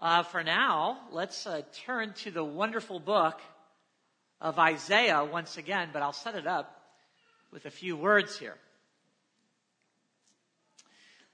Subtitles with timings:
[0.00, 3.38] Uh, for now, let's uh, turn to the wonderful book
[4.40, 6.74] of Isaiah once again, but I'll set it up
[7.52, 8.56] with a few words here.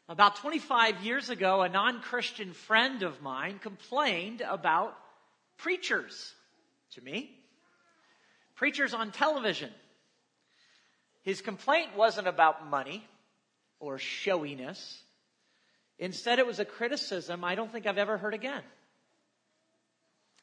[0.08, 4.96] About 25 years ago, a non-Christian friend of mine complained about
[5.59, 6.35] preachers
[6.95, 7.30] to me.
[8.57, 9.71] Preachers on television.
[11.23, 13.07] His complaint wasn't about money
[13.79, 15.01] or showiness.
[15.98, 18.62] Instead, it was a criticism I don't think I've ever heard again.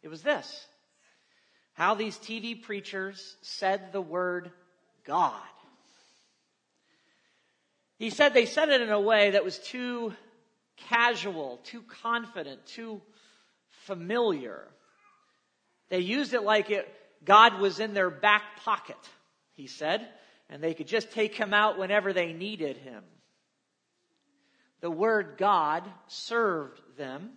[0.02, 0.67] It was this
[1.73, 4.52] how these TV preachers said the word
[5.05, 5.41] God.
[7.97, 10.13] He said they said it in a way that was too
[10.89, 13.02] casual, too confident, too
[13.85, 14.67] familiar.
[15.89, 16.91] They used it like it,
[17.23, 18.97] God was in their back pocket,
[19.53, 20.08] he said,
[20.49, 23.03] and they could just take him out whenever they needed him.
[24.84, 27.32] The word God served them.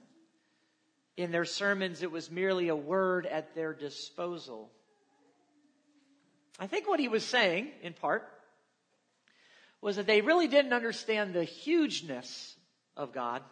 [1.17, 4.69] In their sermons, it was merely a word at their disposal.
[6.59, 8.29] I think what he was saying, in part,
[9.81, 12.57] was that they really didn't understand the hugeness
[12.97, 13.43] of God,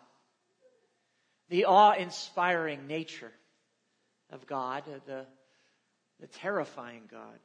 [1.48, 3.30] the awe inspiring nature
[4.30, 5.24] of God, the,
[6.18, 7.38] the terrifying God,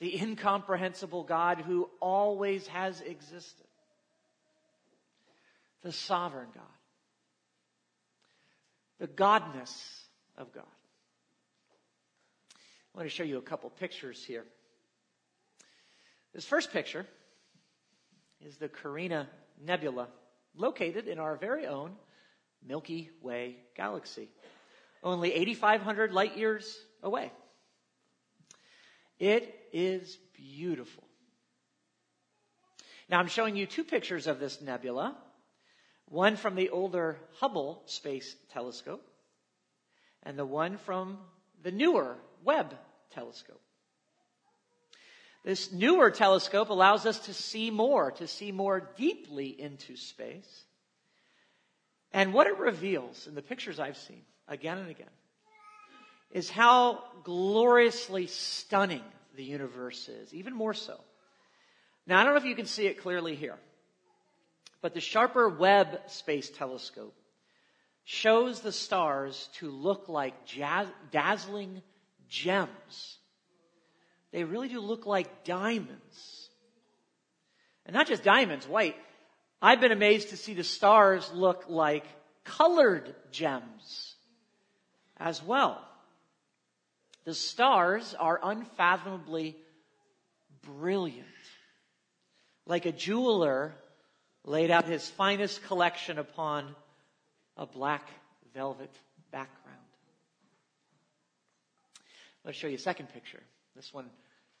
[0.00, 3.67] the incomprehensible God who always has existed
[5.82, 6.64] the sovereign God,
[8.98, 10.02] the godness
[10.36, 10.64] of God.
[12.94, 14.44] I want to show you a couple pictures here.
[16.34, 17.06] This first picture
[18.44, 19.28] is the Carina
[19.64, 20.08] Nebula,
[20.56, 21.92] located in our very own
[22.66, 24.28] Milky Way galaxy,
[25.02, 27.30] only 8,500 light years away.
[29.18, 31.04] It is beautiful.
[33.08, 35.16] Now I'm showing you two pictures of this nebula
[36.10, 39.06] one from the older Hubble Space Telescope,
[40.22, 41.18] and the one from
[41.62, 42.74] the newer Webb
[43.10, 43.60] Telescope.
[45.44, 50.64] This newer telescope allows us to see more, to see more deeply into space.
[52.12, 55.06] And what it reveals in the pictures I've seen again and again
[56.30, 59.04] is how gloriously stunning
[59.36, 61.00] the universe is, even more so.
[62.06, 63.56] Now, I don't know if you can see it clearly here.
[64.80, 67.16] But the Sharper Webb Space Telescope
[68.04, 71.82] shows the stars to look like jazz- dazzling
[72.28, 73.18] gems.
[74.30, 76.50] They really do look like diamonds.
[77.86, 78.96] And not just diamonds, white.
[79.60, 82.04] I've been amazed to see the stars look like
[82.44, 84.14] colored gems
[85.16, 85.82] as well.
[87.24, 89.56] The stars are unfathomably
[90.62, 91.26] brilliant.
[92.64, 93.74] Like a jeweler
[94.48, 96.74] laid out his finest collection upon
[97.56, 98.08] a black
[98.54, 98.90] velvet
[99.30, 99.76] background.
[102.44, 103.42] Let's show you a second picture.
[103.76, 104.06] This one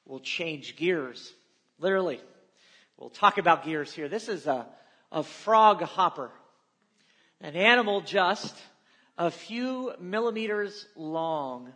[0.04, 1.32] will change gears.
[1.78, 2.20] Literally.
[2.98, 4.08] We'll talk about gears here.
[4.08, 4.66] This is a,
[5.10, 6.30] a frog hopper.
[7.40, 8.54] An animal just
[9.16, 11.72] a few millimeters long.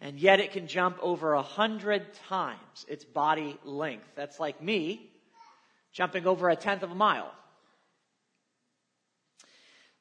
[0.00, 4.06] And yet it can jump over a hundred times its body length.
[4.16, 5.09] That's like me
[5.92, 7.30] jumping over a tenth of a mile.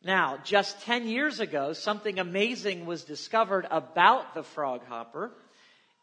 [0.04, 5.32] Now, just 10 years ago, something amazing was discovered about the frog hopper.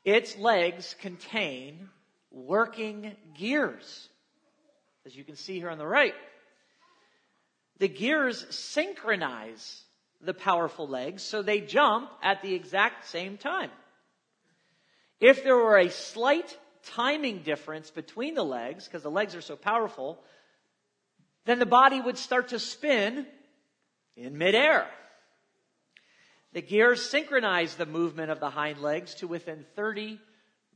[0.05, 1.89] Its legs contain
[2.31, 4.09] working gears,
[5.07, 6.15] as you can see here on the right.
[7.79, 9.83] The gears synchronize
[10.21, 13.71] the powerful legs so they jump at the exact same time.
[15.21, 16.57] If there were a slight
[16.95, 20.19] timing difference between the legs, because the legs are so powerful,
[21.45, 23.27] then the body would start to spin
[24.17, 24.87] in midair.
[26.53, 30.19] The gears synchronize the movement of the hind legs to within 30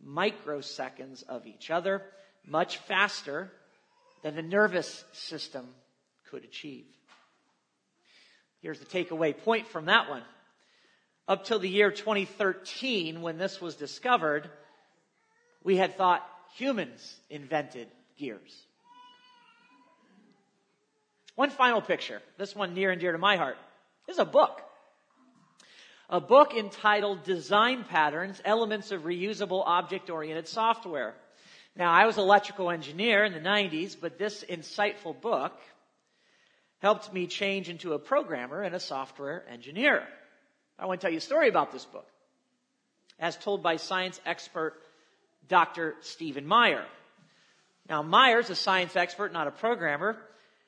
[0.07, 2.03] microseconds of each other,
[2.47, 3.51] much faster
[4.23, 5.67] than the nervous system
[6.31, 6.87] could achieve.
[8.61, 10.23] Here's the takeaway point from that one.
[11.27, 14.51] Up till the year 2013, when this was discovered,
[15.63, 16.27] we had thought
[16.57, 18.67] humans invented gears.
[21.35, 23.57] One final picture, this one near and dear to my heart,
[24.09, 24.61] is a book.
[26.11, 31.15] A book entitled Design Patterns, Elements of Reusable Object-Oriented Software.
[31.77, 35.57] Now, I was an electrical engineer in the 90s, but this insightful book
[36.81, 40.03] helped me change into a programmer and a software engineer.
[40.79, 42.07] I want to tell you a story about this book.
[43.19, 44.75] As told by science expert
[45.51, 45.97] Dr.
[46.01, 46.87] Stephen Meyer.
[47.89, 50.17] Now, Meyer's a science expert, not a programmer.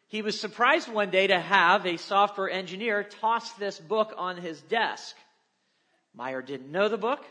[0.08, 4.61] he was surprised one day to have a software engineer toss this book on his
[4.61, 5.17] desk.
[6.14, 7.25] Meyer didn't know the book.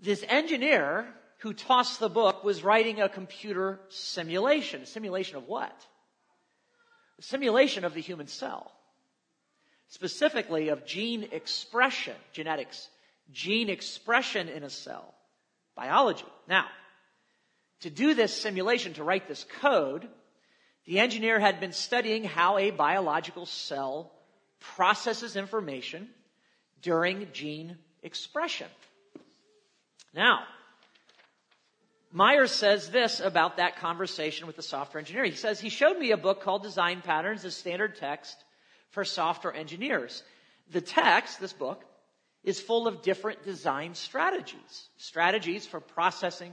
[0.00, 1.06] This engineer
[1.38, 4.82] who tossed the book was writing a computer simulation.
[4.82, 5.74] A simulation of what?
[7.18, 8.72] A simulation of the human cell.
[9.88, 12.88] Specifically of gene expression, genetics,
[13.30, 15.14] gene expression in a cell,
[15.74, 16.24] biology.
[16.48, 16.66] Now,
[17.80, 20.06] to do this simulation, to write this code,
[20.84, 24.12] the engineer had been studying how a biological cell
[24.60, 26.08] processes information
[26.80, 28.68] during gene expression.
[30.14, 30.40] Now,
[32.12, 35.24] Myers says this about that conversation with the software engineer.
[35.24, 38.36] He says, he showed me a book called Design Patterns, a standard text
[38.90, 40.22] for software engineers.
[40.70, 41.82] The text, this book,
[42.44, 44.88] is full of different design strategies.
[44.96, 46.52] Strategies for processing,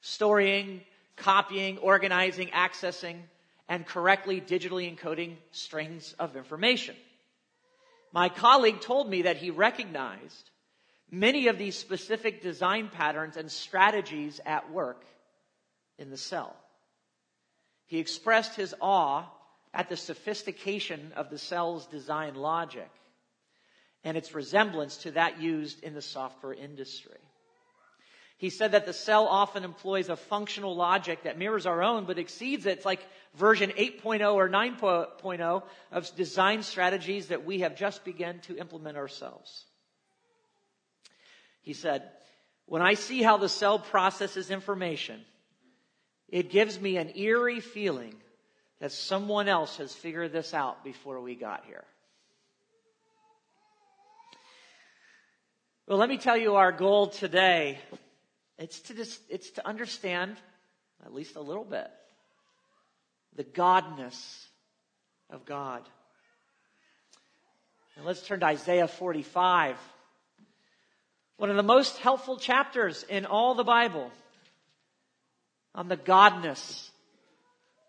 [0.00, 0.82] storing,
[1.16, 3.16] copying, organizing, accessing,
[3.68, 6.94] and correctly digitally encoding strings of information.
[8.12, 10.50] My colleague told me that he recognized
[11.10, 15.04] many of these specific design patterns and strategies at work
[15.98, 16.54] in the cell.
[17.86, 19.24] He expressed his awe
[19.72, 22.90] at the sophistication of the cell's design logic
[24.04, 27.18] and its resemblance to that used in the software industry.
[28.36, 32.18] He said that the cell often employs a functional logic that mirrors our own, but
[32.18, 32.78] exceeds it.
[32.78, 33.06] It's like
[33.36, 35.62] version 8.0 or 9.0
[35.92, 39.64] of design strategies that we have just begun to implement ourselves.
[41.62, 42.02] He said,
[42.66, 45.20] when I see how the cell processes information,
[46.28, 48.16] it gives me an eerie feeling
[48.80, 51.84] that someone else has figured this out before we got here.
[55.92, 57.78] Well, let me tell you our goal today
[58.56, 60.38] it's to, just, it's to understand,
[61.04, 61.86] at least a little bit,
[63.36, 64.46] the godness
[65.28, 65.82] of God.
[67.96, 69.76] And let's turn to Isaiah 45.
[71.36, 74.10] One of the most helpful chapters in all the Bible
[75.74, 76.88] on the godness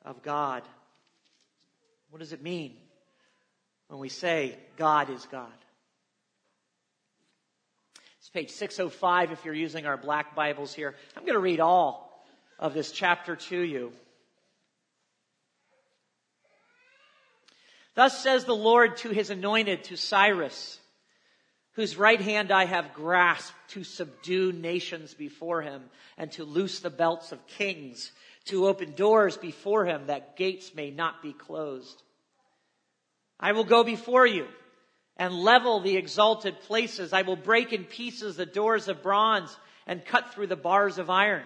[0.04, 0.64] of God.
[2.10, 2.74] What does it mean
[3.88, 5.62] when we say God is God?
[8.33, 10.95] Page 605 if you're using our black Bibles here.
[11.15, 12.25] I'm going to read all
[12.57, 13.94] of this chapter to you.
[17.94, 20.80] Thus says the Lord to his anointed, to Cyrus,
[21.74, 25.83] whose right hand I have grasped to subdue nations before him
[26.18, 28.12] and to loose the belts of kings,
[28.45, 32.01] to open doors before him that gates may not be closed.
[33.39, 34.47] I will go before you
[35.18, 37.13] and level the exalted places.
[37.13, 39.56] I will break in pieces the doors of bronze
[39.86, 41.44] and cut through the bars of iron.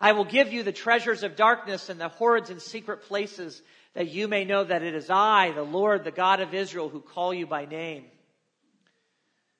[0.00, 3.62] I will give you the treasures of darkness and the hoards in secret places
[3.94, 7.00] that you may know that it is I, the Lord, the God of Israel, who
[7.00, 8.04] call you by name.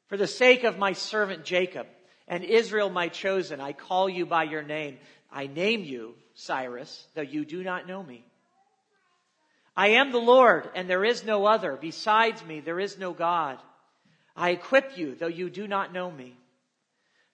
[0.09, 1.87] For the sake of my servant Jacob
[2.29, 4.99] and Israel, my chosen, I call you by your name.
[5.33, 8.25] I name you, Cyrus, though you do not know me.
[9.77, 11.77] I am the Lord, and there is no other.
[11.77, 13.59] Besides me, there is no God.
[14.35, 16.35] I equip you, though you do not know me,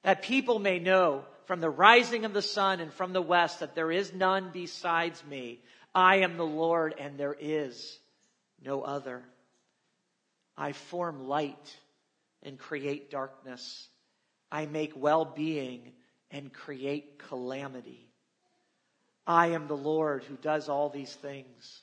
[0.02, 3.74] that people may know from the rising of the sun and from the west that
[3.74, 5.60] there is none besides me.
[5.94, 7.98] I am the Lord, and there is
[8.64, 9.22] no other.
[10.56, 11.76] I form light
[12.42, 13.88] and create darkness.
[14.50, 15.92] I make well being
[16.30, 18.08] and create calamity.
[19.26, 21.82] I am the Lord who does all these things.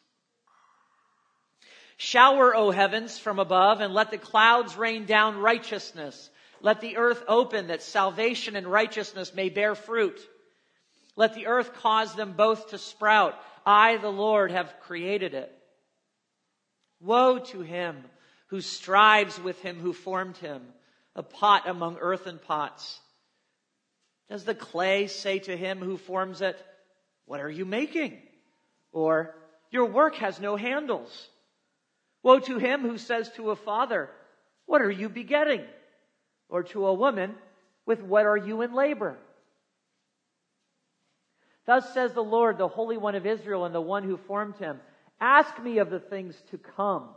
[2.01, 6.29] Shower, O heavens, from above, and let the clouds rain down righteousness.
[6.61, 10.17] Let the earth open that salvation and righteousness may bear fruit.
[11.17, 13.35] Let the earth cause them both to sprout.
[13.65, 15.53] I, the Lord, have created it.
[17.01, 18.05] Woe to him
[18.47, 20.61] who strives with him who formed him,
[21.17, 22.97] a pot among earthen pots.
[24.29, 26.57] Does the clay say to him who forms it,
[27.25, 28.21] What are you making?
[28.93, 29.35] Or,
[29.69, 31.27] Your work has no handles.
[32.23, 34.09] Woe to him who says to a father,
[34.65, 35.63] What are you begetting?
[36.49, 37.35] Or to a woman,
[37.85, 39.17] With what are you in labor?
[41.65, 44.79] Thus says the Lord, the Holy One of Israel, and the one who formed him
[45.21, 47.09] Ask me of the things to come.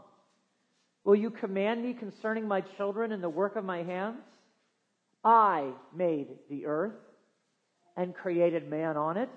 [1.04, 4.20] Will you command me concerning my children and the work of my hands?
[5.24, 6.98] I made the earth
[7.96, 9.28] and created man on it.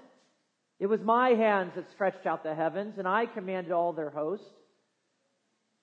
[0.79, 4.49] It was my hands that stretched out the heavens, and I commanded all their hosts.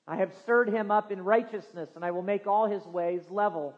[0.06, 3.74] I have stirred him up in righteousness, and I will make all his ways level.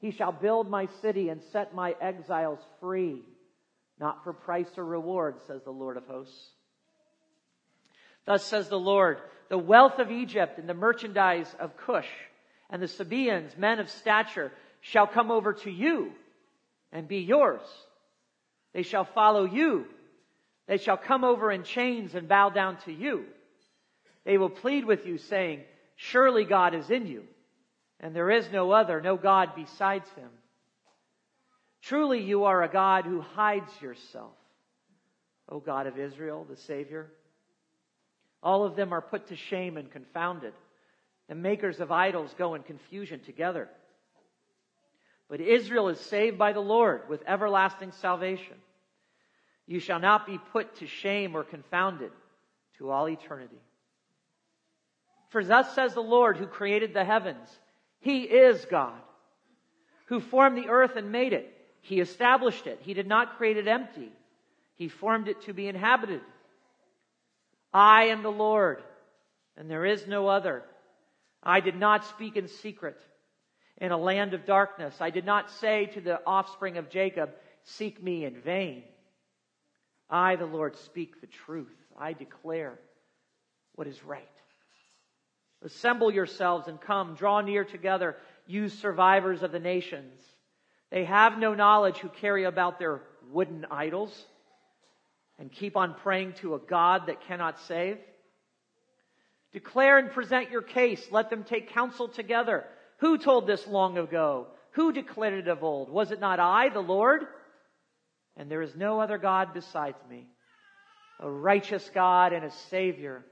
[0.00, 3.22] He shall build my city and set my exiles free,
[3.98, 6.50] not for price or reward, says the Lord of hosts.
[8.26, 9.18] Thus says the Lord,
[9.50, 12.08] the wealth of Egypt and the merchandise of Cush
[12.70, 16.12] and the Sabaeans, men of stature, shall come over to you
[16.90, 17.60] and be yours.
[18.72, 19.86] They shall follow you.
[20.66, 23.24] They shall come over in chains and bow down to you.
[24.24, 25.62] They will plead with you saying,
[25.96, 27.24] surely God is in you
[28.00, 30.28] and there is no other, no God besides him.
[31.82, 34.32] Truly you are a God who hides yourself,
[35.48, 37.10] O God of Israel, the Savior.
[38.42, 40.52] All of them are put to shame and confounded.
[41.28, 43.68] The makers of idols go in confusion together.
[45.28, 48.56] But Israel is saved by the Lord with everlasting salvation.
[49.66, 52.12] You shall not be put to shame or confounded
[52.78, 53.60] to all eternity.
[55.34, 57.48] For thus says the Lord who created the heavens.
[57.98, 59.00] He is God.
[60.06, 61.52] Who formed the earth and made it.
[61.80, 62.78] He established it.
[62.82, 64.12] He did not create it empty.
[64.76, 66.20] He formed it to be inhabited.
[67.72, 68.80] I am the Lord,
[69.56, 70.62] and there is no other.
[71.42, 73.00] I did not speak in secret
[73.78, 74.94] in a land of darkness.
[75.00, 77.30] I did not say to the offspring of Jacob,
[77.64, 78.84] Seek me in vain.
[80.08, 81.74] I, the Lord, speak the truth.
[81.98, 82.78] I declare
[83.74, 84.28] what is right.
[85.64, 88.16] Assemble yourselves and come, draw near together,
[88.46, 90.20] you survivors of the nations.
[90.90, 94.26] They have no knowledge who carry about their wooden idols
[95.38, 97.98] and keep on praying to a God that cannot save?
[99.52, 101.04] Declare and present your case.
[101.10, 102.64] Let them take counsel together.
[102.98, 104.48] Who told this long ago?
[104.72, 105.88] Who declared it of old?
[105.88, 107.22] Was it not I, the Lord?
[108.36, 110.26] And there is no other God besides me.
[111.20, 113.24] A righteous God and a Savior.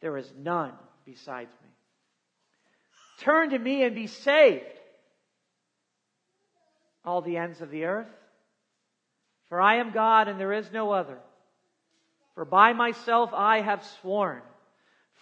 [0.00, 0.72] There is none
[1.04, 1.68] besides me.
[3.20, 4.64] Turn to me and be saved,
[7.04, 8.08] all the ends of the earth.
[9.48, 11.18] For I am God and there is no other.
[12.34, 14.40] For by myself I have sworn.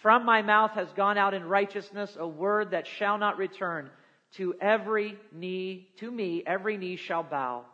[0.01, 3.89] From my mouth has gone out in righteousness a word that shall not return.
[4.37, 7.65] To every knee, to me, every knee shall bow.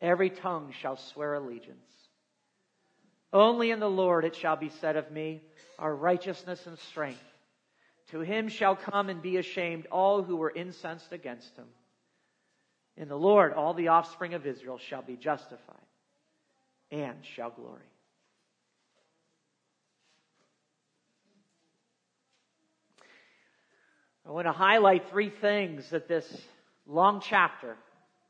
[0.00, 1.80] Every tongue shall swear allegiance.
[3.32, 5.42] Only in the Lord it shall be said of me,
[5.78, 7.22] our righteousness and strength.
[8.10, 11.66] To him shall come and be ashamed all who were incensed against him.
[12.96, 15.76] In the Lord, all the offspring of Israel shall be justified
[16.90, 17.82] and shall glory.
[24.26, 26.26] I want to highlight three things that this
[26.86, 27.76] long chapter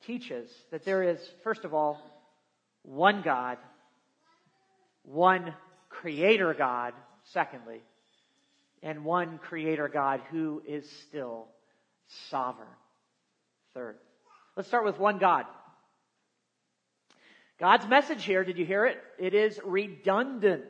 [0.07, 2.01] teaches that there is, first of all,
[2.83, 3.57] one God,
[5.05, 5.55] one
[5.89, 6.93] creator God,
[7.33, 7.83] secondly,
[8.83, 11.49] and one creator God who is still
[12.31, 12.69] sovereign.
[13.75, 13.97] Third.
[14.57, 15.45] Let's start with one God.
[17.59, 18.99] God's message here, did you hear it?
[19.19, 20.65] It is redundant.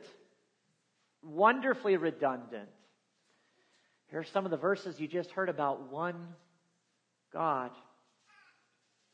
[1.21, 2.69] Wonderfully redundant.
[4.09, 6.27] Here are some of the verses you just heard about one
[7.33, 7.71] God.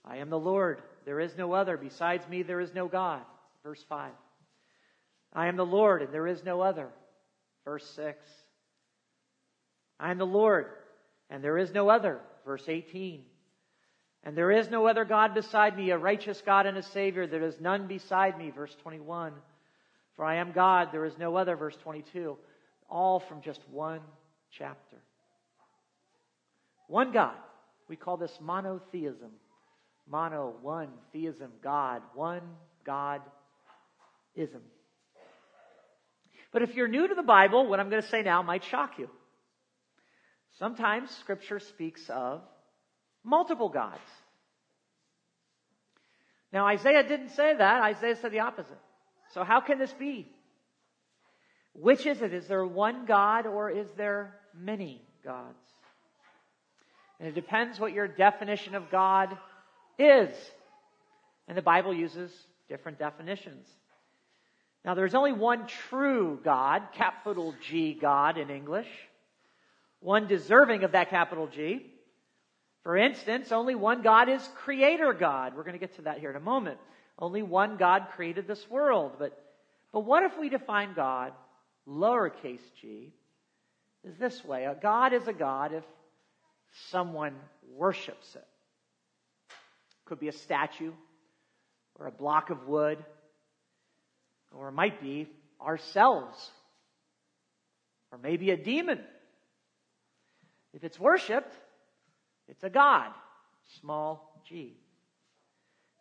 [0.05, 0.81] I am the Lord.
[1.05, 1.77] There is no other.
[1.77, 3.21] Besides me, there is no God.
[3.63, 4.11] Verse 5.
[5.33, 6.89] I am the Lord, and there is no other.
[7.65, 8.25] Verse 6.
[9.99, 10.65] I am the Lord,
[11.29, 12.19] and there is no other.
[12.45, 13.23] Verse 18.
[14.23, 17.27] And there is no other God beside me, a righteous God and a Savior.
[17.27, 18.51] There is none beside me.
[18.51, 19.33] Verse 21.
[20.15, 21.55] For I am God, there is no other.
[21.55, 22.37] Verse 22.
[22.89, 24.01] All from just one
[24.51, 24.97] chapter.
[26.87, 27.35] One God.
[27.89, 29.31] We call this monotheism.
[30.09, 32.01] Mono, one, theism, God.
[32.13, 32.41] One
[32.85, 33.21] God
[34.35, 34.61] ism.
[36.53, 38.99] But if you're new to the Bible, what I'm going to say now might shock
[38.99, 39.09] you.
[40.59, 42.41] Sometimes scripture speaks of
[43.23, 43.99] multiple gods.
[46.53, 47.81] Now Isaiah didn't say that.
[47.81, 48.77] Isaiah said the opposite.
[49.33, 50.31] So how can this be?
[51.73, 52.33] Which is it?
[52.35, 55.57] Is there one God or is there many gods?
[57.19, 59.35] And it depends what your definition of God
[59.97, 60.35] is.
[61.47, 62.31] And the Bible uses
[62.69, 63.67] different definitions.
[64.85, 68.87] Now there's only one true God, capital G God in English.
[69.99, 71.85] One deserving of that capital G.
[72.83, 75.55] For instance, only one God is creator God.
[75.55, 76.79] We're going to get to that here in a moment.
[77.17, 79.13] Only one God created this world.
[79.17, 79.41] But,
[79.93, 81.31] but what if we define God,
[81.87, 83.13] lowercase g,
[84.03, 84.65] is this way?
[84.65, 85.85] A God is a God if
[86.89, 87.35] someone
[87.73, 88.45] worships it.
[90.03, 90.91] Could be a statue
[91.97, 92.97] or a block of wood
[94.53, 95.27] or it might be
[95.61, 96.51] ourselves.
[98.11, 98.99] Or maybe a demon.
[100.73, 101.53] If it's worshiped,
[102.47, 103.11] it's a God.
[103.79, 104.77] Small g.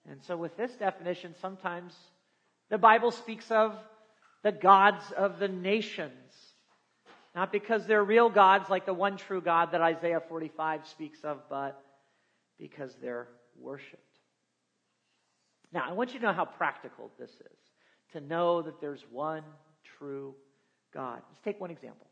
[0.09, 1.95] And so with this definition, sometimes
[2.71, 3.77] the Bible speaks of
[4.43, 6.13] the gods of the nations.
[7.35, 11.39] Not because they're real gods like the one true God that Isaiah 45 speaks of,
[11.49, 11.83] but
[12.59, 13.29] because they're
[13.59, 14.03] worshiped.
[15.73, 17.72] Now, I want you to know how practical this is
[18.13, 19.43] to know that there's one
[19.99, 20.35] true
[20.93, 21.21] God.
[21.31, 22.07] Let's take one example.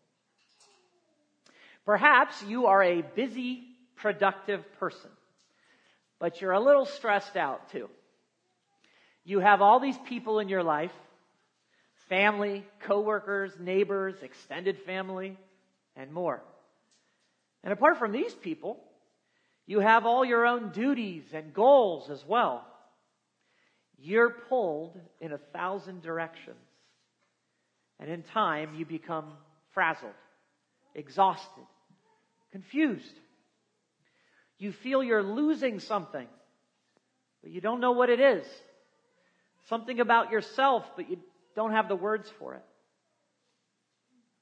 [1.85, 3.64] Perhaps you are a busy,
[3.97, 5.11] productive person,
[6.19, 7.88] but you're a little stressed out too.
[9.25, 10.92] You have all these people in your life
[12.09, 15.38] family, coworkers, neighbors, extended family,
[15.95, 16.42] and more.
[17.62, 18.83] And apart from these people,
[19.66, 22.66] you have all your own duties and goals as well.
[24.02, 26.57] You're pulled in a thousand directions.
[27.99, 29.33] And in time, you become
[29.73, 30.14] frazzled,
[30.95, 31.66] exhausted,
[32.50, 33.14] confused.
[34.59, 36.26] You feel you're losing something,
[37.42, 38.47] but you don't know what it is.
[39.69, 41.19] Something about yourself, but you
[41.54, 42.64] don't have the words for it.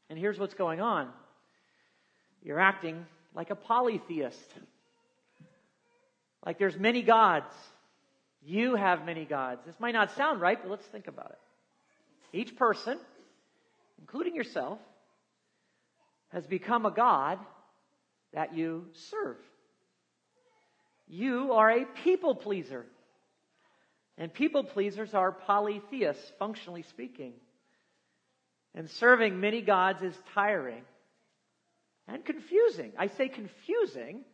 [0.08, 1.10] And here's what's going on
[2.42, 4.54] you're acting like a polytheist.
[6.46, 7.52] Like there's many gods.
[8.42, 9.60] You have many gods.
[9.66, 12.36] This might not sound right, but let's think about it.
[12.36, 12.98] Each person,
[13.98, 14.78] including yourself,
[16.28, 17.38] has become a god
[18.32, 19.36] that you serve.
[21.08, 22.84] You are a people pleaser.
[24.18, 27.34] And people pleasers are polytheists, functionally speaking.
[28.74, 30.82] And serving many gods is tiring
[32.06, 32.92] and confusing.
[32.98, 34.24] I say confusing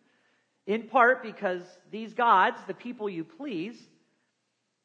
[0.67, 3.77] in part because these gods, the people you please,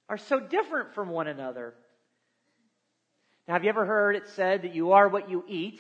[0.10, 1.76] are so different from one another.
[3.48, 5.80] Now, have you ever heard it said that you are what you eat?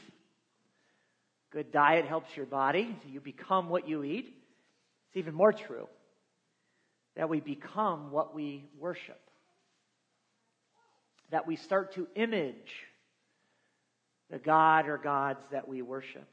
[1.52, 2.96] Good diet helps your body.
[3.12, 4.34] You become what you eat.
[5.08, 5.88] It's even more true
[7.16, 9.20] that we become what we worship,
[11.32, 12.86] that we start to image
[14.30, 16.28] the God or gods that we worship.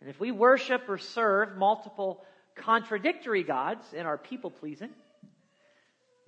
[0.00, 2.22] And if we worship or serve multiple
[2.54, 4.90] contradictory gods in our people pleasing,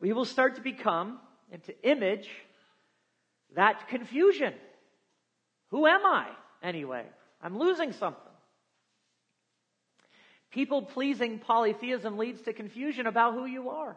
[0.00, 1.18] we will start to become
[1.52, 2.28] and to image
[3.54, 4.54] that confusion.
[5.68, 6.28] Who am I
[6.62, 7.04] anyway?
[7.42, 8.22] I'm losing something.
[10.50, 13.96] People pleasing polytheism leads to confusion about who you are.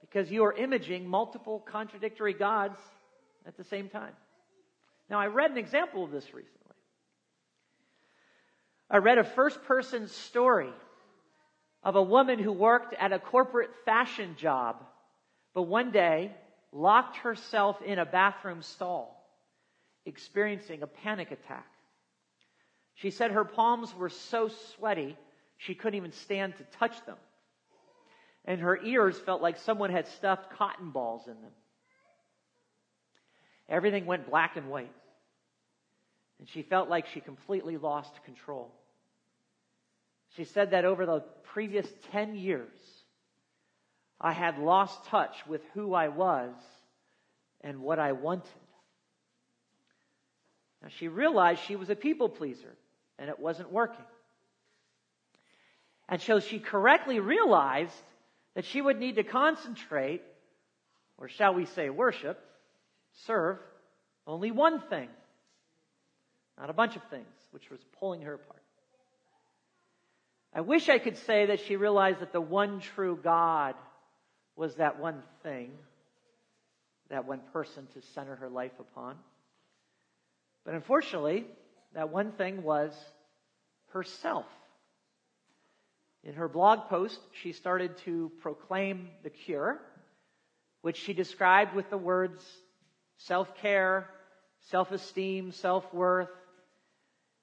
[0.00, 2.78] Because you are imaging multiple contradictory gods
[3.46, 4.12] at the same time.
[5.08, 6.60] Now, I read an example of this recently.
[8.90, 10.70] I read a first person story
[11.84, 14.82] of a woman who worked at a corporate fashion job,
[15.54, 16.32] but one day
[16.72, 19.22] locked herself in a bathroom stall,
[20.06, 21.66] experiencing a panic attack.
[22.94, 25.16] She said her palms were so sweaty
[25.58, 27.16] she couldn't even stand to touch them.
[28.44, 31.52] And her ears felt like someone had stuffed cotton balls in them.
[33.68, 34.92] Everything went black and white.
[36.38, 38.72] And she felt like she completely lost control.
[40.36, 42.68] She said that over the previous 10 years,
[44.20, 46.52] I had lost touch with who I was
[47.60, 48.48] and what I wanted.
[50.82, 52.74] Now she realized she was a people pleaser
[53.18, 54.04] and it wasn't working.
[56.08, 57.92] And so she correctly realized
[58.54, 60.22] that she would need to concentrate,
[61.16, 62.38] or shall we say worship,
[63.26, 63.58] serve
[64.26, 65.08] only one thing,
[66.58, 68.62] not a bunch of things, which was pulling her apart.
[70.54, 73.74] I wish I could say that she realized that the one true God
[74.54, 75.72] was that one thing,
[77.10, 79.16] that one person to center her life upon.
[80.64, 81.44] But unfortunately,
[81.94, 82.92] that one thing was
[83.88, 84.46] herself.
[86.22, 89.80] In her blog post, she started to proclaim the cure,
[90.82, 92.42] which she described with the words
[93.18, 94.08] self care,
[94.70, 96.30] self esteem, self worth,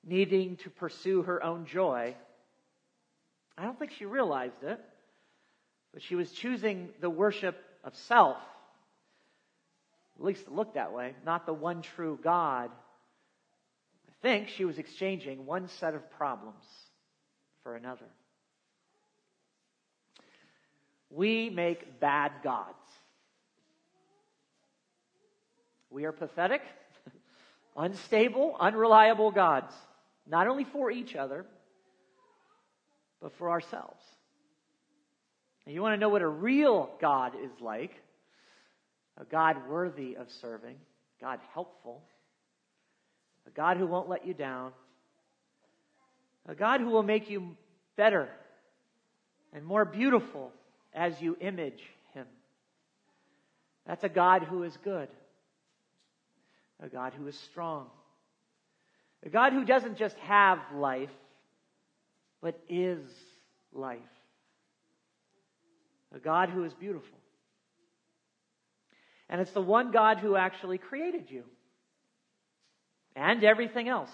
[0.04, 2.15] needing to pursue her own joy.
[3.58, 4.80] I don't think she realized it,
[5.94, 8.38] but she was choosing the worship of self.
[10.18, 12.70] At least it looked that way, not the one true God.
[14.08, 16.64] I think she was exchanging one set of problems
[17.64, 18.06] for another.
[21.10, 22.78] We make bad gods.
[25.90, 26.62] We are pathetic,
[27.76, 29.74] unstable, unreliable gods,
[30.26, 31.46] not only for each other,
[33.21, 34.01] but for ourselves.
[35.65, 37.91] And you want to know what a real God is like?
[39.17, 40.77] A God worthy of serving,
[41.19, 42.01] God helpful,
[43.45, 44.71] a God who won't let you down,
[46.47, 47.55] a God who will make you
[47.95, 48.27] better
[49.53, 50.51] and more beautiful
[50.93, 52.25] as you image him.
[53.86, 55.10] That's a God who is good.
[56.81, 57.88] a God who is strong,
[59.25, 61.12] a God who doesn't just have life,
[62.41, 62.99] but is
[63.73, 63.99] life,
[66.13, 67.17] a God who is beautiful.
[69.30, 71.43] And it's the one God who actually created you
[73.15, 74.12] and everything else.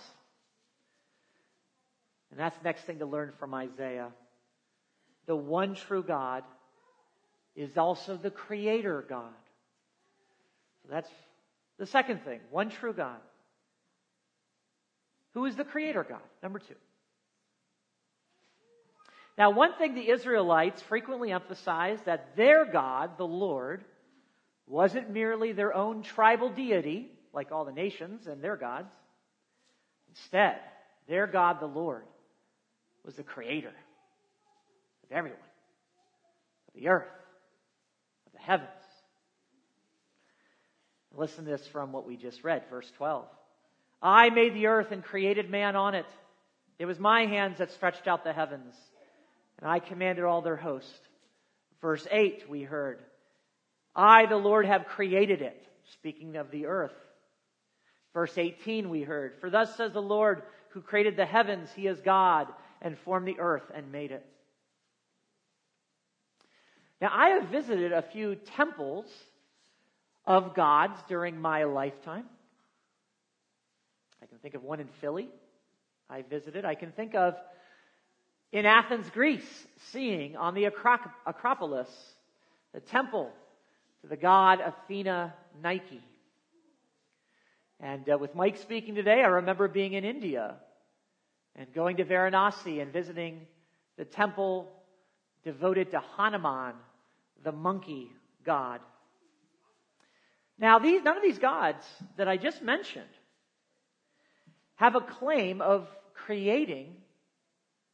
[2.29, 4.09] And that's the next thing to learn from Isaiah.
[5.25, 6.43] The one true God
[7.55, 9.33] is also the creator God.
[10.83, 11.09] So that's
[11.79, 12.39] the second thing.
[12.51, 13.19] One true God.
[15.33, 16.21] Who is the creator God?
[16.43, 16.75] Number two.
[19.37, 23.83] Now, one thing the Israelites frequently emphasized that their God, the Lord,
[24.65, 28.91] wasn't merely their own tribal deity, like all the nations and their gods.
[30.09, 30.57] Instead,
[31.07, 32.05] their God, the Lord,
[33.05, 33.67] was the creator
[35.03, 35.39] of everyone,
[36.67, 37.07] of the earth,
[38.25, 38.69] of the heavens.
[41.15, 43.25] Listen to this from what we just read, verse 12.
[44.01, 46.05] I made the earth and created man on it.
[46.77, 48.75] It was my hands that stretched out the heavens,
[49.59, 50.99] and I commanded all their host.
[51.81, 52.99] Verse 8, we heard,
[53.95, 55.61] I, the Lord, have created it,
[55.93, 56.93] speaking of the earth.
[58.13, 61.99] Verse 18, we heard, For thus says the Lord, who created the heavens, he is
[62.01, 62.47] God,
[62.81, 64.25] and formed the earth and made it.
[66.99, 69.05] Now, I have visited a few temples
[70.25, 72.25] of gods during my lifetime.
[74.21, 75.29] I can think of one in Philly
[76.09, 76.65] I visited.
[76.65, 77.35] I can think of
[78.51, 81.89] in Athens, Greece, seeing on the Acropolis
[82.73, 83.31] the temple
[84.01, 86.01] to the god Athena Nike.
[87.79, 90.55] And uh, with Mike speaking today, I remember being in India
[91.55, 93.41] and going to Varanasi and visiting
[93.97, 94.71] the temple
[95.43, 96.73] devoted to Hanuman,
[97.43, 98.09] the monkey
[98.45, 98.79] god.
[100.59, 101.85] Now, these, none of these gods
[102.17, 103.05] that I just mentioned
[104.75, 106.95] have a claim of creating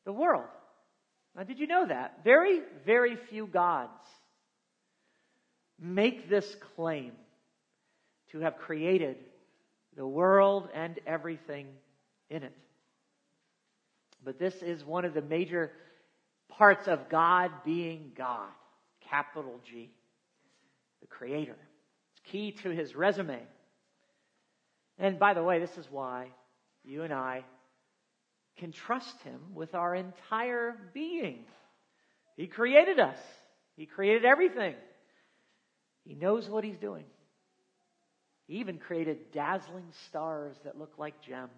[0.05, 0.45] the world.
[1.35, 2.19] Now, did you know that?
[2.23, 3.91] Very, very few gods
[5.79, 7.13] make this claim
[8.31, 9.17] to have created
[9.95, 11.67] the world and everything
[12.29, 12.53] in it.
[14.23, 15.71] But this is one of the major
[16.49, 18.49] parts of God being God,
[19.09, 19.91] capital G,
[21.01, 21.55] the Creator.
[22.11, 23.39] It's key to his resume.
[24.97, 26.27] And by the way, this is why
[26.83, 27.43] you and I
[28.57, 31.45] can trust him with our entire being.
[32.37, 33.17] He created us.
[33.75, 34.75] He created everything.
[36.05, 37.05] He knows what he's doing.
[38.47, 41.49] He even created dazzling stars that look like gems.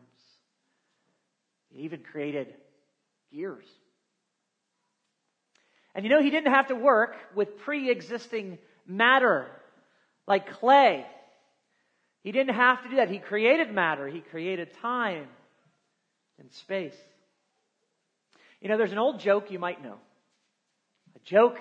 [1.70, 2.54] He even created
[3.34, 3.66] gears.
[5.94, 9.48] And you know, he didn't have to work with pre existing matter
[10.28, 11.06] like clay.
[12.24, 13.10] He didn't have to do that.
[13.10, 15.28] He created matter, he created time
[16.40, 16.96] and space.
[18.62, 19.98] You know, there's an old joke you might know
[21.16, 21.58] a joke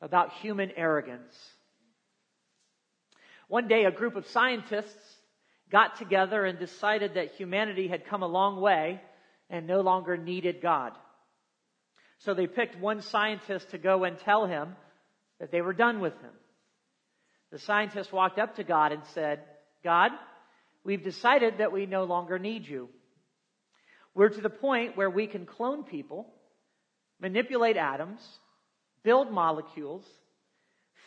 [0.00, 1.34] about human arrogance.
[3.48, 5.16] One day, a group of scientists
[5.70, 9.00] got together and decided that humanity had come a long way
[9.50, 10.92] and no longer needed God.
[12.18, 14.76] So they picked one scientist to go and tell him
[15.40, 16.30] that they were done with him.
[17.50, 19.40] The scientist walked up to God and said,
[19.82, 20.10] God,
[20.84, 22.88] we've decided that we no longer need you.
[24.14, 26.26] We're to the point where we can clone people,
[27.20, 28.20] manipulate atoms,
[29.02, 30.04] build molecules,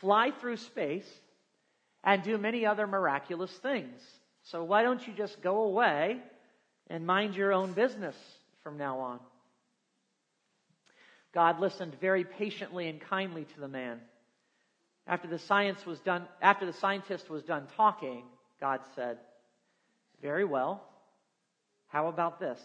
[0.02, 1.08] fly through space,
[2.04, 4.00] and do many other miraculous things.
[4.44, 6.18] So why don't you just go away
[6.90, 8.16] and mind your own business
[8.64, 9.20] from now on?
[11.34, 14.00] God listened very patiently and kindly to the man.
[15.06, 18.24] After the science was done, after the scientist was done talking,
[18.60, 19.20] God said,
[20.22, 20.84] Very well.
[21.88, 22.60] How about this?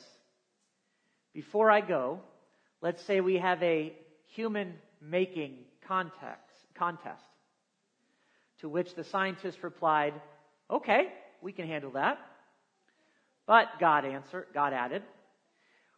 [1.33, 2.21] Before I go,
[2.81, 3.93] let's say we have a
[4.27, 6.39] human making contest.
[8.61, 10.15] To which the scientist replied,
[10.71, 11.09] Okay,
[11.41, 12.19] we can handle that.
[13.47, 15.03] But God answered, God added,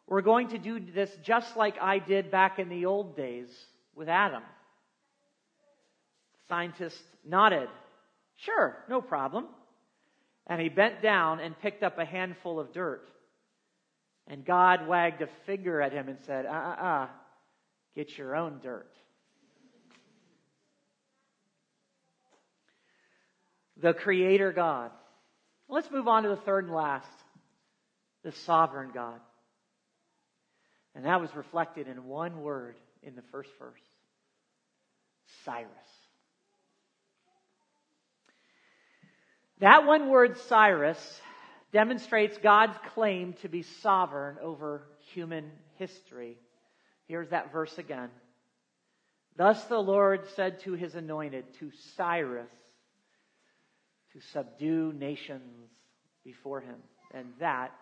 [0.06, 3.48] We're going to do this just like I did back in the old days
[3.94, 4.42] with Adam.
[6.32, 7.68] The scientist nodded.
[8.36, 9.46] Sure, no problem.
[10.46, 13.08] And he bent down and picked up a handful of dirt.
[14.26, 17.08] And God wagged a finger at him and said, uh uh uh,
[17.94, 18.90] get your own dirt.
[23.84, 24.90] the creator God.
[25.68, 27.06] Let's move on to the third and last,
[28.22, 29.20] the sovereign God.
[30.94, 33.80] And that was reflected in one word in the first verse
[35.44, 35.68] Cyrus.
[39.60, 41.20] That one word, Cyrus,
[41.74, 46.38] demonstrates God's claim to be sovereign over human history.
[47.08, 48.10] Here's that verse again.
[49.36, 52.46] Thus the Lord said to his anointed, to Cyrus,
[54.12, 55.68] to subdue nations
[56.24, 56.76] before him.
[57.12, 57.72] And that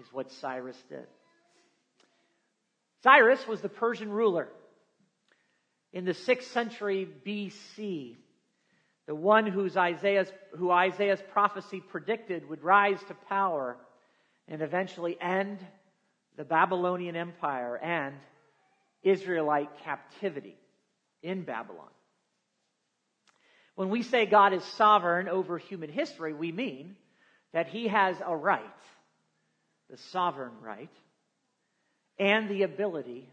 [0.00, 1.06] is what Cyrus did.
[3.02, 4.48] Cyrus was the Persian ruler
[5.92, 8.14] in the 6th century BC,
[9.08, 13.78] the one whose Isaiah's, who Isaiah's prophecy predicted would rise to power
[14.46, 15.58] and eventually end
[16.36, 18.14] the Babylonian Empire and
[19.02, 20.58] Israelite captivity
[21.22, 21.88] in Babylon.
[23.76, 26.94] When we say God is sovereign over human history, we mean
[27.54, 28.62] that he has a right,
[29.88, 30.92] the sovereign right,
[32.18, 33.26] and the ability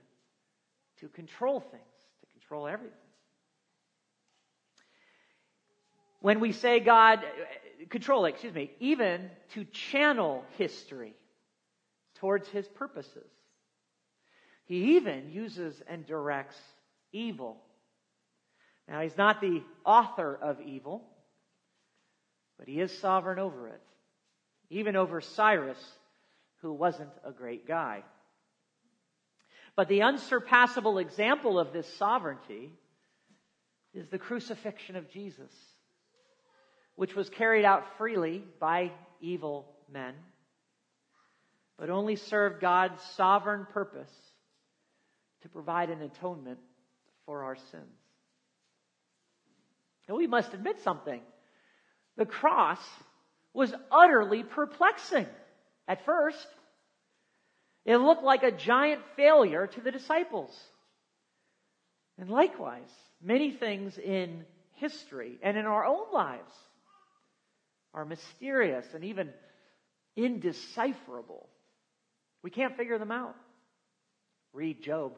[1.01, 1.83] to control things,
[2.21, 3.04] to control everything.
[6.25, 7.19] When we say God,
[7.91, 11.13] control, excuse me, even to channel history
[12.15, 13.29] towards his purposes.
[14.65, 16.57] He even uses and directs
[17.11, 17.61] evil.
[18.87, 21.03] Now, he's not the author of evil,
[22.57, 23.83] but he is sovereign over it,
[24.71, 25.77] even over Cyrus,
[26.63, 28.01] who wasn't a great guy.
[29.75, 32.71] But the unsurpassable example of this sovereignty
[33.93, 35.51] is the crucifixion of Jesus,
[36.95, 40.13] which was carried out freely by evil men,
[41.77, 44.11] but only served God's sovereign purpose
[45.41, 46.59] to provide an atonement
[47.25, 47.99] for our sins.
[50.07, 51.21] And we must admit something.
[52.15, 52.79] The cross
[53.53, 55.27] was utterly perplexing
[55.87, 56.47] at first.
[57.85, 60.55] It looked like a giant failure to the disciples.
[62.17, 62.89] And likewise,
[63.21, 66.53] many things in history and in our own lives
[67.95, 69.29] are mysterious and even
[70.15, 71.49] indecipherable.
[72.43, 73.35] We can't figure them out.
[74.53, 75.13] Read Job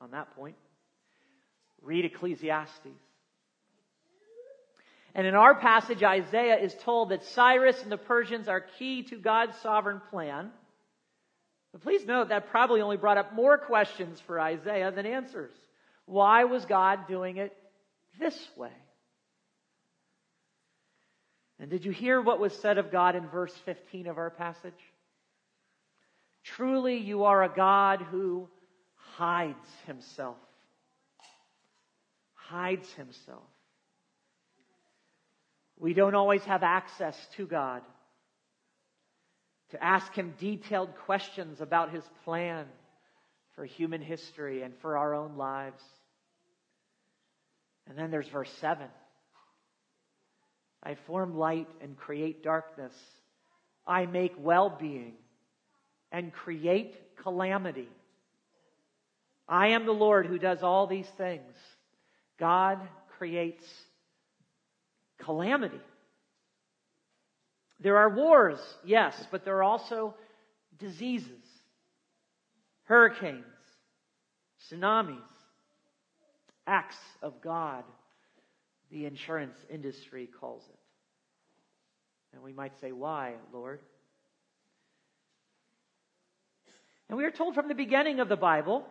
[0.00, 0.56] on that point.
[1.82, 2.88] Read Ecclesiastes.
[5.14, 9.16] And in our passage, Isaiah is told that Cyrus and the Persians are key to
[9.16, 10.50] God's sovereign plan.
[11.72, 15.52] But please note that probably only brought up more questions for Isaiah than answers.
[16.04, 17.56] Why was God doing it
[18.20, 18.70] this way?
[21.58, 24.74] And did you hear what was said of God in verse 15 of our passage?
[26.44, 28.48] Truly, you are a God who
[28.94, 30.36] hides himself.
[32.34, 33.42] Hides himself.
[35.78, 37.82] We don't always have access to God
[39.70, 42.66] to ask him detailed questions about his plan
[43.54, 45.82] for human history and for our own lives.
[47.88, 48.86] And then there's verse 7.
[50.86, 52.92] I form light and create darkness.
[53.84, 55.14] I make well being
[56.12, 56.94] and create
[57.24, 57.88] calamity.
[59.48, 61.52] I am the Lord who does all these things.
[62.38, 62.78] God
[63.18, 63.64] creates
[65.24, 65.80] calamity.
[67.80, 70.14] There are wars, yes, but there are also
[70.78, 71.44] diseases,
[72.84, 73.44] hurricanes,
[74.70, 75.18] tsunamis,
[76.64, 77.82] acts of God,
[78.92, 80.75] the insurance industry calls it.
[82.36, 83.80] And we might say, why, Lord?
[87.08, 88.84] And we are told from the beginning of the Bible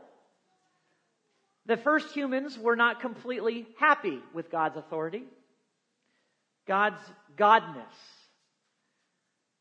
[1.67, 5.25] the first humans were not completely happy with God's authority.
[6.67, 6.99] God's
[7.37, 7.85] godness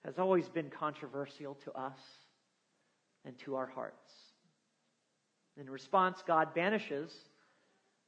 [0.07, 1.99] has always been controversial to us
[3.27, 4.11] and to our hearts.
[5.61, 7.12] In response, God banishes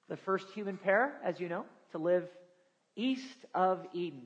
[0.09, 2.25] the first human pair, as you know, to live
[2.97, 4.23] east of Eden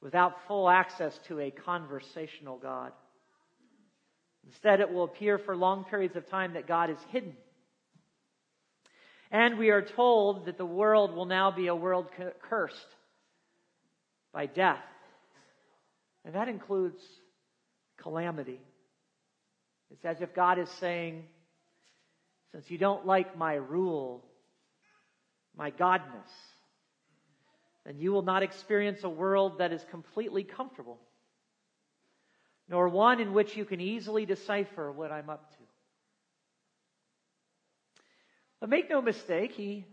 [0.00, 2.92] without full access to a conversational God.
[4.46, 7.34] Instead, it will appear for long periods of time that God is hidden
[9.30, 12.06] and we are told that the world will now be a world
[12.48, 12.76] cursed
[14.32, 14.78] by death.
[16.24, 17.02] And that includes
[17.98, 18.60] calamity.
[19.90, 21.24] It's as if God is saying,
[22.52, 24.24] since you don't like my rule,
[25.56, 26.30] my godness,
[27.88, 30.98] then you will not experience a world that is completely comfortable,
[32.68, 35.62] nor one in which you can easily decipher what I'm up to.
[38.60, 39.86] But make no mistake, he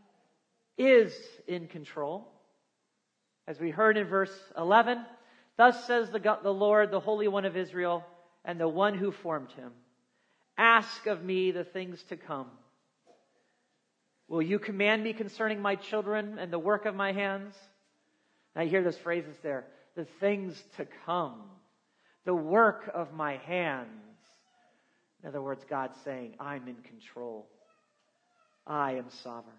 [0.77, 1.15] is
[1.47, 2.27] in control.
[3.47, 5.05] As we heard in verse 11,
[5.55, 8.03] thus says the, God, the Lord, the Holy One of Israel,
[8.43, 9.71] and the one who formed him,
[10.58, 12.47] ask of me the things to come.
[14.27, 17.55] Will you command me concerning my children and the work of my hands?
[18.56, 19.65] Now you hear those phrases there
[19.96, 21.41] the things to come,
[22.26, 23.88] the work of my hands.
[25.24, 27.48] In other words, God's saying, I'm in control.
[28.68, 29.56] I am sovereign.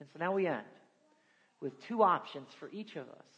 [0.00, 0.64] And so now we end
[1.60, 3.30] with two options for each of us.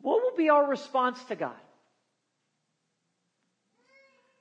[0.00, 1.52] What will be our response to God?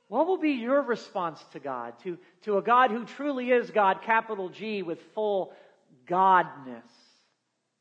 [0.07, 1.93] What will be your response to God?
[2.03, 5.53] To, to a God who truly is God, capital G, with full
[6.07, 6.81] Godness.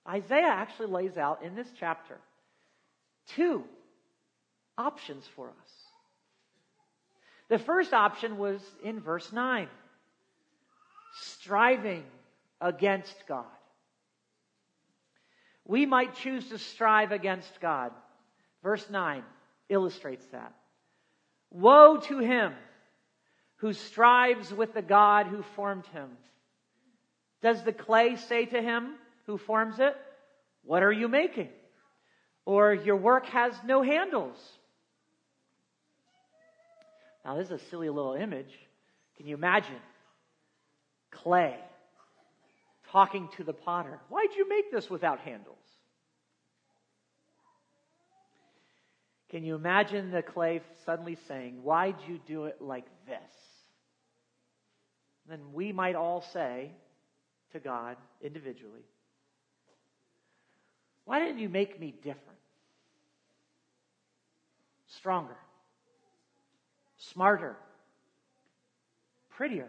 [0.09, 2.19] Isaiah actually lays out in this chapter
[3.29, 3.65] two
[4.77, 5.73] options for us.
[7.49, 9.69] The first option was in verse 9
[11.15, 12.05] striving
[12.61, 13.45] against God.
[15.65, 17.93] We might choose to strive against God.
[18.63, 19.23] Verse 9
[19.69, 20.53] illustrates that.
[21.51, 22.55] Woe to him
[23.57, 26.09] who strives with the God who formed him.
[27.43, 28.95] Does the clay say to him
[29.27, 29.97] who forms it,
[30.65, 31.49] What are you making?
[32.45, 34.37] Or your work has no handles.
[37.25, 38.53] Now, this is a silly little image.
[39.17, 39.77] Can you imagine?
[41.11, 41.57] Clay
[42.91, 43.99] talking to the potter.
[44.09, 45.57] Why'd you make this without handles?
[49.31, 53.33] Can you imagine the clay suddenly saying, Why'd you do it like this?
[55.29, 56.73] Then we might all say
[57.53, 58.83] to God individually,
[61.05, 62.39] Why didn't you make me different?
[64.99, 65.37] Stronger,
[66.99, 67.57] smarter,
[69.31, 69.69] prettier.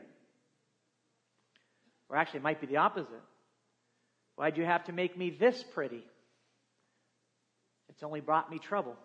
[2.09, 3.09] Or actually, it might be the opposite.
[4.35, 6.03] Why'd you have to make me this pretty?
[7.89, 8.95] It's only brought me trouble.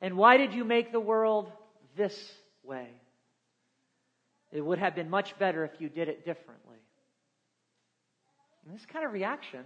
[0.00, 1.50] And why did you make the world
[1.96, 2.16] this
[2.62, 2.88] way?
[4.52, 6.76] It would have been much better if you did it differently.
[8.64, 9.64] And this kind of reaction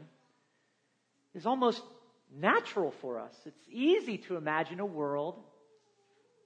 [1.34, 1.82] is almost
[2.34, 3.34] natural for us.
[3.44, 5.42] It's easy to imagine a world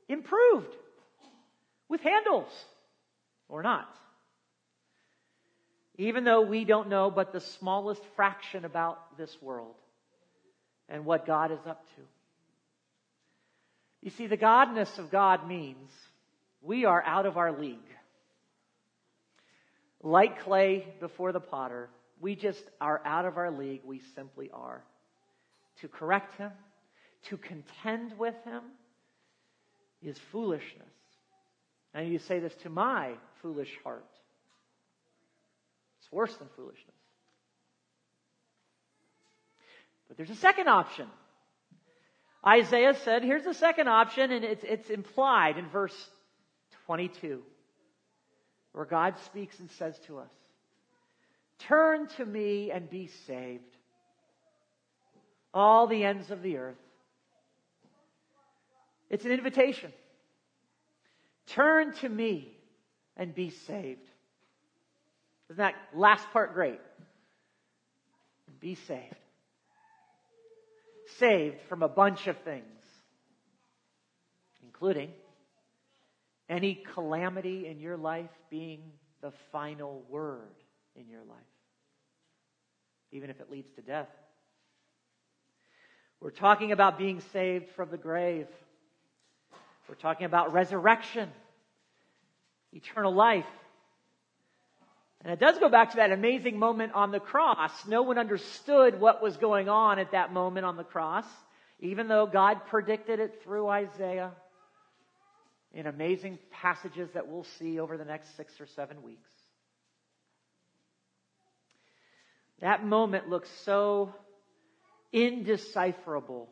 [0.09, 0.74] improved
[1.88, 2.48] with handles
[3.48, 3.94] or not.
[5.98, 9.74] Even though we don't know but the smallest fraction about this world
[10.88, 12.03] and what God is up to.
[14.03, 15.90] You see, the godness of God means
[16.62, 17.79] we are out of our league.
[20.03, 21.89] Like clay before the potter,
[22.21, 23.83] we just are out of our league.
[23.85, 24.83] We simply are.
[25.81, 26.51] To correct him,
[27.29, 28.63] to contend with him,
[30.03, 30.89] is foolishness.
[31.93, 34.07] And you say this to my foolish heart.
[36.01, 36.85] It's worse than foolishness.
[40.09, 41.07] But there's a second option.
[42.47, 45.95] Isaiah said, here's the second option, and it's, it's implied in verse
[46.87, 47.43] 22,
[48.73, 50.31] where God speaks and says to us,
[51.61, 53.63] Turn to me and be saved,
[55.53, 56.79] all the ends of the earth.
[59.11, 59.93] It's an invitation.
[61.49, 62.53] Turn to me
[63.17, 64.09] and be saved.
[65.51, 66.81] Isn't that last part great?
[68.61, 69.17] Be saved
[71.19, 72.65] saved from a bunch of things,
[74.63, 75.11] including
[76.51, 78.83] any calamity in your life being
[79.23, 80.57] the final word
[80.97, 81.39] in your life,
[83.13, 84.09] even if it leads to death.
[86.21, 88.49] We're talking about being saved from the grave.
[89.89, 91.31] We're talking about resurrection,
[92.73, 93.47] eternal life.
[95.23, 97.71] And it does go back to that amazing moment on the cross.
[97.87, 101.27] No one understood what was going on at that moment on the cross,
[101.79, 104.33] even though God predicted it through Isaiah
[105.73, 109.31] in amazing passages that we'll see over the next six or seven weeks.
[112.61, 114.15] That moment looks so
[115.13, 116.49] indecipherable.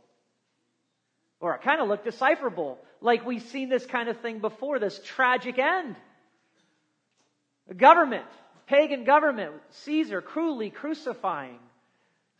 [1.40, 5.00] Or it kind of looked decipherable, like we've seen this kind of thing before, this
[5.04, 5.96] tragic end.
[7.70, 8.24] A government
[8.68, 11.58] pagan government, Caesar cruelly crucifying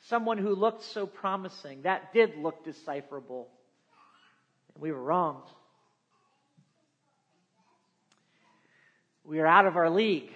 [0.04, 1.82] someone who looked so promising.
[1.82, 3.48] That did look decipherable.
[4.74, 5.42] And we were wrong.
[9.28, 10.30] We are out of our league.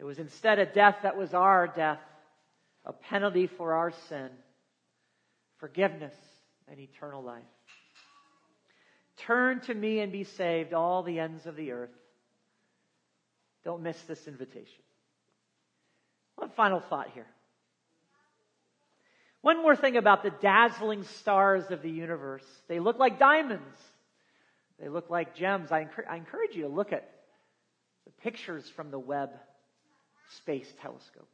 [0.00, 2.00] It was instead a death that was our death,
[2.84, 4.28] a penalty for our sin,
[5.58, 6.14] forgiveness,
[6.68, 7.44] and eternal life.
[9.18, 11.94] Turn to me and be saved, all the ends of the earth.
[13.64, 14.82] Don't miss this invitation.
[16.34, 17.26] One final thought here.
[19.42, 22.44] One more thing about the dazzling stars of the universe.
[22.66, 23.78] They look like diamonds.
[24.80, 25.70] They look like gems.
[25.70, 27.08] I, encourage you to look at
[28.08, 29.30] the pictures from the Webb
[30.36, 31.28] space telescope.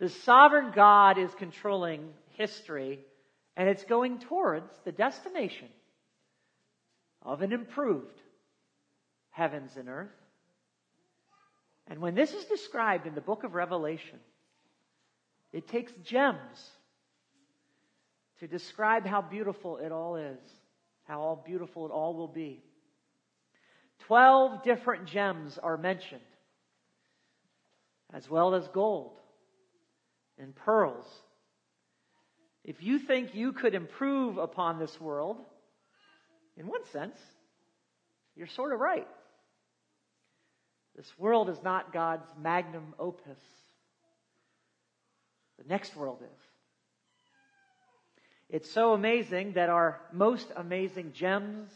[0.00, 2.98] The sovereign God is controlling history,
[3.56, 5.68] and it's going towards the destination
[7.22, 8.20] of an improved
[9.30, 10.10] heavens and earth.
[11.86, 14.18] And when this is described in the book of Revelation,
[15.52, 16.70] it takes gems
[18.40, 20.40] to describe how beautiful it all is,
[21.04, 22.65] how all beautiful it all will be.
[24.00, 26.20] Twelve different gems are mentioned,
[28.12, 29.18] as well as gold
[30.38, 31.06] and pearls.
[32.64, 35.38] If you think you could improve upon this world,
[36.56, 37.16] in one sense,
[38.36, 39.08] you're sort of right.
[40.96, 43.38] This world is not God's magnum opus.
[45.58, 46.42] The next world is.
[48.48, 51.70] It's so amazing that our most amazing gems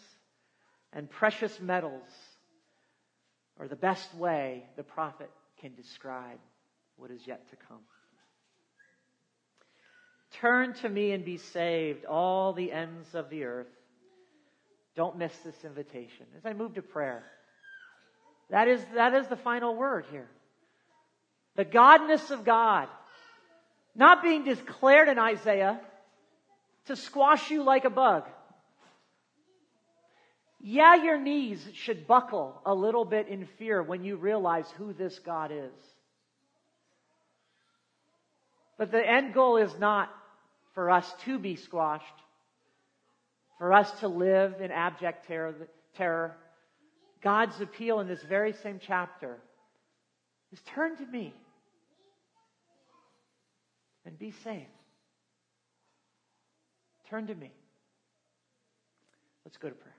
[0.93, 2.09] and precious metals
[3.59, 5.31] are the best way the prophet
[5.61, 6.39] can describe
[6.97, 7.81] what is yet to come.
[10.41, 13.67] Turn to me and be saved, all the ends of the earth.
[14.97, 16.27] Don't miss this invitation.
[16.37, 17.25] As I move to prayer,
[18.51, 20.29] that is, that is the final word here.
[21.57, 22.89] The godness of God,
[23.95, 25.81] not being declared in Isaiah
[26.87, 28.25] to squash you like a bug.
[30.63, 35.19] Yeah, your knees should buckle a little bit in fear when you realize who this
[35.21, 35.73] God is.
[38.77, 40.11] But the end goal is not
[40.75, 42.05] for us to be squashed,
[43.59, 45.55] for us to live in abject terror.
[45.97, 46.37] terror.
[47.23, 49.39] God's appeal in this very same chapter
[50.53, 51.35] is turn to me
[54.05, 54.67] and be saved.
[57.09, 57.51] Turn to me.
[59.45, 59.90] Let's go to prayer.